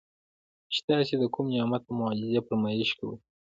چې 0.73 0.79
تاسي 0.87 1.15
د 1.19 1.23
کوم 1.33 1.45
نعمت 1.53 1.81
او 1.87 1.93
معجزې 2.01 2.39
فرمائش 2.47 2.89
کوئ 2.99 3.17